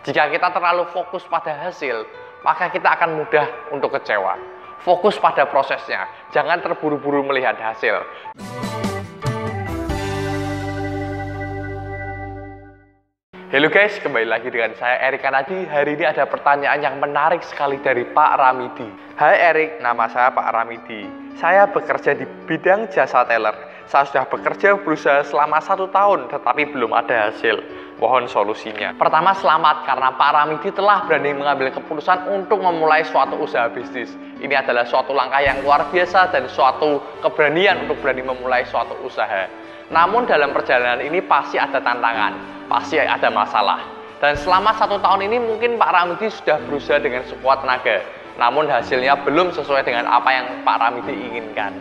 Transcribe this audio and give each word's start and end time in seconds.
Jika 0.00 0.32
kita 0.32 0.48
terlalu 0.48 0.88
fokus 0.96 1.28
pada 1.28 1.52
hasil, 1.60 2.08
maka 2.40 2.72
kita 2.72 2.88
akan 2.96 3.20
mudah 3.20 3.44
untuk 3.68 3.92
kecewa. 3.92 4.32
Fokus 4.80 5.20
pada 5.20 5.44
prosesnya, 5.44 6.08
jangan 6.32 6.64
terburu-buru 6.64 7.20
melihat 7.20 7.52
hasil. 7.60 8.00
Halo 13.52 13.68
guys, 13.68 14.00
kembali 14.00 14.24
lagi 14.24 14.48
dengan 14.48 14.72
saya 14.80 15.04
Erik 15.04 15.20
Kanadi. 15.20 15.68
Hari 15.68 15.92
ini 15.92 16.08
ada 16.08 16.24
pertanyaan 16.24 16.80
yang 16.80 16.96
menarik 16.96 17.44
sekali 17.44 17.76
dari 17.84 18.08
Pak 18.08 18.40
Ramidi. 18.40 18.88
Hai 19.20 19.36
Erik, 19.52 19.84
nama 19.84 20.08
saya 20.08 20.32
Pak 20.32 20.48
Ramidi. 20.48 21.12
Saya 21.36 21.68
bekerja 21.68 22.16
di 22.16 22.24
bidang 22.48 22.88
jasa 22.88 23.28
teller. 23.28 23.52
Saya 23.84 24.08
sudah 24.08 24.24
bekerja 24.32 24.80
berusaha 24.80 25.28
selama 25.28 25.60
satu 25.60 25.92
tahun, 25.92 26.32
tetapi 26.32 26.72
belum 26.72 26.88
ada 26.96 27.28
hasil. 27.28 27.60
Mohon 28.00 28.32
solusinya. 28.32 28.96
Pertama, 28.96 29.36
selamat 29.36 29.84
karena 29.84 30.08
Pak 30.16 30.30
Ramidi 30.32 30.72
telah 30.72 31.04
berani 31.04 31.36
mengambil 31.36 31.68
keputusan 31.68 32.32
untuk 32.32 32.64
memulai 32.64 33.04
suatu 33.04 33.36
usaha 33.36 33.68
bisnis. 33.68 34.16
Ini 34.40 34.56
adalah 34.56 34.88
suatu 34.88 35.12
langkah 35.12 35.44
yang 35.44 35.60
luar 35.60 35.84
biasa 35.92 36.32
dan 36.32 36.48
suatu 36.48 36.96
keberanian 37.20 37.84
untuk 37.84 38.00
berani 38.00 38.24
memulai 38.24 38.64
suatu 38.64 38.96
usaha. 39.04 39.44
Namun 39.92 40.24
dalam 40.24 40.56
perjalanan 40.56 41.04
ini 41.04 41.20
pasti 41.20 41.60
ada 41.60 41.76
tantangan 41.76 42.60
pasti 42.70 43.02
ada 43.02 43.26
masalah. 43.34 43.82
Dan 44.22 44.38
selama 44.38 44.70
satu 44.78 45.02
tahun 45.02 45.26
ini 45.26 45.42
mungkin 45.42 45.74
Pak 45.74 45.90
Ramidi 45.90 46.30
sudah 46.30 46.62
berusaha 46.70 47.02
dengan 47.02 47.26
sekuat 47.26 47.66
tenaga, 47.66 47.98
namun 48.38 48.70
hasilnya 48.70 49.18
belum 49.26 49.50
sesuai 49.50 49.82
dengan 49.82 50.06
apa 50.06 50.30
yang 50.30 50.46
Pak 50.62 50.76
Ramidi 50.78 51.18
inginkan. 51.18 51.74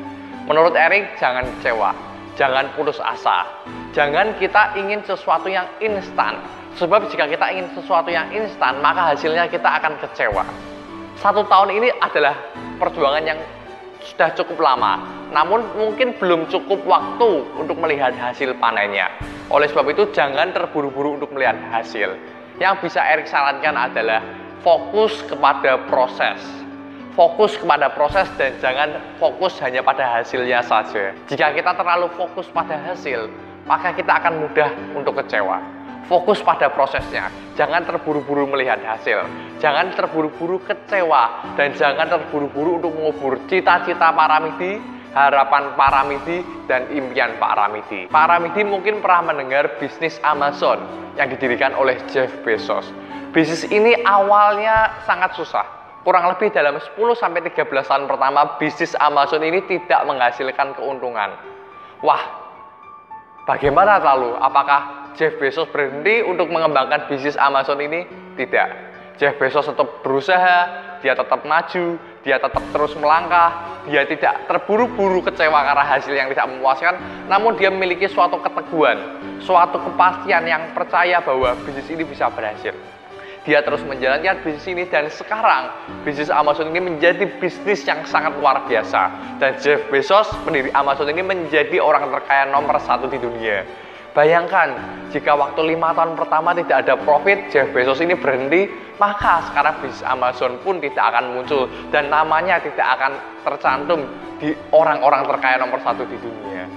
Menurut 0.49 0.73
Erik, 0.73 1.13
jangan 1.22 1.45
kecewa, 1.59 1.94
jangan 2.39 2.71
putus 2.71 3.03
asa, 3.03 3.43
jangan 3.91 4.31
kita 4.39 4.80
ingin 4.80 5.03
sesuatu 5.03 5.52
yang 5.52 5.67
instan. 5.84 6.39
Sebab 6.80 7.11
jika 7.11 7.27
kita 7.27 7.52
ingin 7.52 7.67
sesuatu 7.75 8.07
yang 8.07 8.31
instan, 8.31 8.80
maka 8.80 9.11
hasilnya 9.11 9.52
kita 9.52 9.67
akan 9.67 9.99
kecewa. 9.99 10.47
Satu 11.20 11.44
tahun 11.44 11.75
ini 11.75 11.91
adalah 11.99 12.31
perjuangan 12.80 13.27
yang 13.27 13.39
sudah 13.99 14.31
cukup 14.39 14.64
lama, 14.64 15.03
namun 15.36 15.67
mungkin 15.75 16.16
belum 16.16 16.47
cukup 16.47 16.80
waktu 16.88 17.44
untuk 17.59 17.75
melihat 17.75 18.16
hasil 18.16 18.55
panennya. 18.55 19.11
Oleh 19.52 19.67
sebab 19.67 19.92
itu, 19.92 20.08
jangan 20.16 20.55
terburu-buru 20.55 21.19
untuk 21.19 21.36
melihat 21.36 21.59
hasil. 21.67 22.16
Yang 22.64 22.88
bisa 22.88 23.03
Erik 23.03 23.27
sarankan 23.27 23.75
adalah 23.75 24.23
fokus 24.64 25.19
kepada 25.27 25.83
proses. 25.92 26.39
Fokus 27.20 27.59
kepada 27.59 27.92
proses 27.92 28.31
dan 28.39 28.56
jangan 28.64 28.95
fokus 29.20 29.59
hanya 29.59 29.84
pada 29.84 30.08
hasilnya 30.08 30.64
saja. 30.64 31.12
Jika 31.28 31.52
kita 31.52 31.76
terlalu 31.76 32.08
fokus 32.16 32.48
pada 32.48 32.80
hasil, 32.80 33.28
maka 33.67 33.92
kita 33.92 34.23
akan 34.23 34.48
mudah 34.48 34.72
untuk 34.95 35.20
kecewa. 35.20 35.59
Fokus 36.08 36.39
pada 36.39 36.72
prosesnya, 36.72 37.28
jangan 37.59 37.84
terburu-buru 37.84 38.48
melihat 38.48 38.80
hasil, 38.88 39.28
jangan 39.59 39.92
terburu-buru 40.00 40.64
kecewa, 40.64 41.44
dan 41.59 41.76
jangan 41.76 42.08
terburu-buru 42.08 42.80
untuk 42.80 42.95
mengubur 42.95 43.36
cita-cita 43.52 44.16
para 44.16 44.39
midi, 44.39 44.80
harapan 45.11 45.76
para 45.76 46.08
midi, 46.08 46.39
dan 46.72 46.88
impian 46.88 47.36
Pak 47.36 47.52
Ramidi. 47.52 48.08
Pak 48.08 48.26
Ramidi 48.31 48.64
mungkin 48.64 49.04
pernah 49.04 49.36
mendengar 49.36 49.76
bisnis 49.76 50.23
Amazon 50.23 50.88
yang 51.20 51.28
didirikan 51.28 51.76
oleh 51.76 52.00
Jeff 52.08 52.31
Bezos. 52.48 52.88
Bisnis 53.36 53.67
ini 53.67 54.08
awalnya 54.08 55.04
sangat 55.04 55.36
susah. 55.36 55.78
Kurang 56.00 56.31
lebih 56.31 56.47
dalam 56.55 56.80
10-13 56.80 57.52
tahun 57.83 58.08
pertama, 58.08 58.55
bisnis 58.55 58.95
Amazon 58.95 59.44
ini 59.44 59.59
tidak 59.67 60.08
menghasilkan 60.08 60.72
keuntungan. 60.80 61.36
Wah, 62.00 62.23
bagaimana 63.44 64.00
lalu? 64.00 64.31
Apakah 64.39 65.11
Jeff 65.20 65.36
Bezos 65.36 65.67
berhenti 65.67 66.23
untuk 66.23 66.47
mengembangkan 66.47 67.11
bisnis 67.11 67.36
Amazon 67.36 67.83
ini? 67.83 68.08
Tidak. 68.39 68.70
Jeff 69.20 69.36
Bezos 69.36 69.67
tetap 69.67 70.00
berusaha, 70.00 70.58
dia 71.03 71.11
tetap 71.11 71.44
maju, 71.44 72.00
dia 72.23 72.39
tetap 72.39 72.64
terus 72.72 72.95
melangkah, 72.95 73.83
dia 73.83 74.08
tidak 74.08 74.47
terburu-buru 74.47 75.20
kecewa 75.27 75.59
karena 75.67 75.83
hasil 75.83 76.16
yang 76.16 76.31
tidak 76.31 76.48
memuaskan, 76.48 76.95
namun 77.27 77.60
dia 77.60 77.67
memiliki 77.67 78.08
suatu 78.08 78.39
keteguhan, 78.39 79.20
suatu 79.43 79.76
kepastian 79.83 80.48
yang 80.48 80.71
percaya 80.71 81.20
bahwa 81.20 81.60
bisnis 81.67 81.92
ini 81.92 82.08
bisa 82.08 82.31
berhasil. 82.31 82.71
Dia 83.49 83.65
terus 83.65 83.82
menjalankan 83.82 84.45
bisnis 84.45 84.70
ini 84.70 84.86
dan 84.86 85.10
sekarang 85.10 85.73
bisnis 86.05 86.30
Amazon 86.30 86.70
ini 86.70 86.86
menjadi 86.86 87.26
bisnis 87.42 87.82
yang 87.82 88.05
sangat 88.05 88.37
luar 88.37 88.61
biasa. 88.70 89.10
Dan 89.42 89.58
Jeff 89.58 89.89
Bezos, 89.89 90.30
pendiri 90.45 90.70
Amazon 90.77 91.10
ini 91.10 91.26
menjadi 91.26 91.82
orang 91.82 92.14
terkaya 92.14 92.45
nomor 92.45 92.77
satu 92.77 93.10
di 93.10 93.17
dunia. 93.17 93.65
Bayangkan, 94.14 94.77
jika 95.10 95.33
waktu 95.33 95.65
lima 95.65 95.98
tahun 95.98 96.14
pertama 96.14 96.54
tidak 96.54 96.86
ada 96.86 96.93
profit, 97.02 97.49
Jeff 97.49 97.73
Bezos 97.73 97.98
ini 98.05 98.14
berhenti, 98.14 98.70
maka 99.02 99.42
sekarang 99.49 99.81
bisnis 99.81 100.05
Amazon 100.05 100.61
pun 100.61 100.77
tidak 100.77 101.10
akan 101.10 101.33
muncul 101.33 101.66
dan 101.89 102.14
namanya 102.14 102.61
tidak 102.61 102.86
akan 103.02 103.17
tercantum 103.49 104.05
di 104.37 104.54
orang-orang 104.70 105.26
terkaya 105.26 105.58
nomor 105.58 105.81
satu 105.81 106.05
di 106.05 106.21
dunia. 106.21 106.70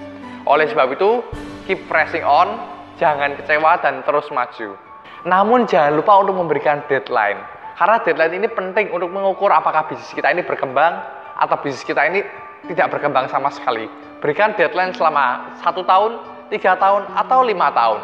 Oleh 0.48 0.64
sebab 0.72 0.88
itu, 0.96 1.20
keep 1.68 1.84
pressing 1.84 2.24
on, 2.24 2.56
jangan 2.96 3.36
kecewa 3.36 3.76
dan 3.84 4.00
terus 4.08 4.24
maju. 4.32 4.91
Namun 5.22 5.70
jangan 5.70 5.94
lupa 5.94 6.18
untuk 6.18 6.34
memberikan 6.34 6.82
deadline. 6.90 7.38
Karena 7.78 8.02
deadline 8.02 8.42
ini 8.42 8.48
penting 8.50 8.90
untuk 8.90 9.10
mengukur 9.10 9.54
apakah 9.54 9.86
bisnis 9.86 10.10
kita 10.10 10.34
ini 10.34 10.42
berkembang 10.42 10.98
atau 11.38 11.56
bisnis 11.62 11.86
kita 11.86 12.02
ini 12.10 12.26
tidak 12.70 12.94
berkembang 12.98 13.30
sama 13.30 13.50
sekali. 13.50 13.86
Berikan 14.18 14.54
deadline 14.54 14.94
selama 14.94 15.54
satu 15.62 15.82
tahun, 15.82 16.18
tiga 16.50 16.74
tahun, 16.78 17.06
atau 17.14 17.38
lima 17.42 17.70
tahun. 17.74 18.00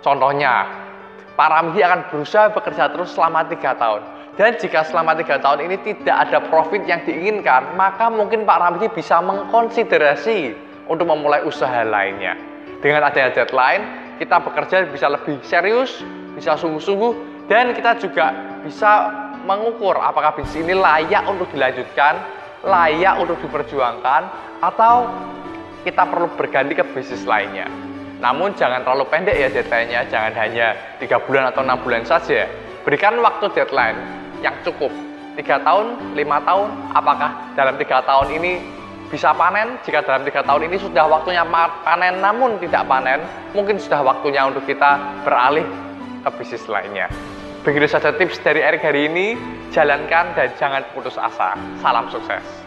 Contohnya, 0.00 0.64
Pak 1.36 1.48
Ramzi 1.52 1.80
akan 1.84 2.00
berusaha 2.08 2.52
bekerja 2.52 2.88
terus 2.92 3.12
selama 3.12 3.44
tiga 3.48 3.76
tahun. 3.76 4.00
Dan 4.36 4.60
jika 4.60 4.84
selama 4.84 5.16
tiga 5.16 5.40
tahun 5.40 5.64
ini 5.64 5.76
tidak 5.80 6.28
ada 6.28 6.38
profit 6.52 6.84
yang 6.84 7.00
diinginkan, 7.08 7.76
maka 7.76 8.12
mungkin 8.12 8.44
Pak 8.44 8.60
Ramzi 8.60 8.88
bisa 8.92 9.20
mengkonsiderasi 9.24 10.52
untuk 10.88 11.08
memulai 11.08 11.44
usaha 11.44 11.84
lainnya. 11.84 12.36
Dengan 12.84 13.08
adanya 13.08 13.32
deadline, 13.32 13.84
kita 14.20 14.40
bekerja 14.40 14.88
bisa 14.88 15.08
lebih 15.08 15.40
serius, 15.44 16.04
bisa 16.36 16.52
sungguh-sungguh, 16.60 17.12
dan 17.48 17.72
kita 17.72 17.96
juga 17.96 18.60
bisa 18.60 19.08
mengukur 19.48 19.96
apakah 19.96 20.36
bisnis 20.36 20.68
ini 20.68 20.76
layak 20.76 21.24
untuk 21.24 21.48
dilanjutkan, 21.48 22.20
layak 22.66 23.16
untuk 23.16 23.40
diperjuangkan, 23.40 24.22
atau 24.60 25.08
kita 25.86 26.02
perlu 26.04 26.28
berganti 26.36 26.76
ke 26.76 26.84
bisnis 26.92 27.24
lainnya. 27.24 27.70
Namun 28.20 28.52
jangan 28.58 28.84
terlalu 28.84 29.06
pendek 29.08 29.36
ya 29.38 29.48
deadline-nya, 29.48 30.00
jangan 30.12 30.32
hanya 30.36 30.76
tiga 31.00 31.20
bulan 31.24 31.48
atau 31.52 31.62
enam 31.64 31.78
bulan 31.80 32.02
saja. 32.04 32.48
Berikan 32.82 33.16
waktu 33.22 33.48
deadline 33.54 33.96
yang 34.44 34.56
cukup, 34.66 34.90
tiga 35.36 35.60
tahun, 35.62 36.16
lima 36.16 36.42
tahun, 36.42 36.68
apakah 36.96 37.54
dalam 37.54 37.76
tiga 37.76 38.02
tahun 38.02 38.34
ini 38.34 38.52
bisa 39.06 39.30
panen? 39.36 39.78
Jika 39.86 40.02
dalam 40.02 40.26
tiga 40.26 40.42
tahun 40.42 40.66
ini 40.66 40.76
sudah 40.80 41.06
waktunya 41.06 41.46
panen 41.86 42.18
namun 42.18 42.58
tidak 42.58 42.88
panen, 42.90 43.22
mungkin 43.54 43.78
sudah 43.78 44.02
waktunya 44.02 44.42
untuk 44.48 44.66
kita 44.66 45.22
beralih 45.22 45.62
ke 46.26 46.42
bisnis 46.42 46.66
lainnya. 46.66 47.06
Begitu 47.62 47.86
saja 47.86 48.10
tips 48.10 48.42
dari 48.42 48.66
Erik 48.66 48.82
hari 48.82 49.06
ini, 49.06 49.38
jalankan 49.70 50.34
dan 50.34 50.50
jangan 50.58 50.82
putus 50.90 51.14
asa. 51.14 51.54
Salam 51.78 52.10
sukses. 52.10 52.66